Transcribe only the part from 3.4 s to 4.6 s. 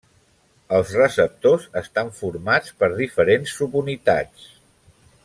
subunitats.